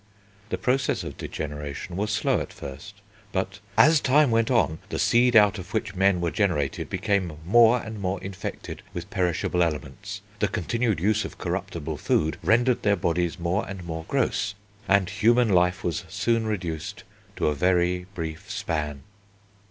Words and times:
The 0.49 0.57
process 0.57 1.03
of 1.03 1.15
degeneration 1.19 1.95
was 1.95 2.09
slow 2.09 2.39
at 2.39 2.51
first, 2.51 2.95
but 3.31 3.59
"as 3.77 4.01
time 4.01 4.31
went 4.31 4.49
on, 4.49 4.79
the 4.89 4.97
seed 4.97 5.35
out 5.35 5.59
of 5.59 5.75
which 5.75 5.93
men 5.93 6.19
were 6.19 6.31
generated 6.31 6.89
became 6.89 7.37
more 7.45 7.79
and 7.79 8.01
more 8.01 8.19
infected 8.23 8.81
with 8.95 9.11
perishable 9.11 9.61
elements. 9.61 10.21
The 10.39 10.47
continued 10.47 10.99
use 10.99 11.23
of 11.23 11.37
corruptible 11.37 11.97
food 11.97 12.39
rendered 12.41 12.81
their 12.81 12.95
bodies 12.95 13.37
more 13.37 13.63
and 13.69 13.83
more 13.83 14.05
gross; 14.07 14.55
and 14.87 15.07
human 15.07 15.49
life 15.49 15.83
was 15.83 16.03
soon 16.09 16.47
reduced 16.47 17.03
to 17.35 17.45
a 17.45 17.53
very 17.53 18.07
brief 18.15 18.49
span." 18.49 19.03